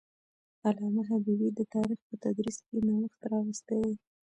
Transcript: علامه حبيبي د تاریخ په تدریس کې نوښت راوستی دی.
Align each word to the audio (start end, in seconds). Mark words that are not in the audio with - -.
علامه 0.67 1.01
حبيبي 1.09 1.49
د 1.53 1.59
تاریخ 1.75 1.99
په 2.07 2.15
تدریس 2.23 2.57
کې 2.67 2.77
نوښت 2.87 3.21
راوستی 3.31 3.77
دی. 3.85 3.95